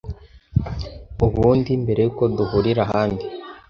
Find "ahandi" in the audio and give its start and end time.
2.87-3.23